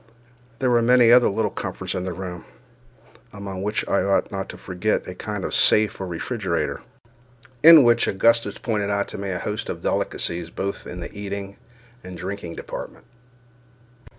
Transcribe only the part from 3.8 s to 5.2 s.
I ought not to forget a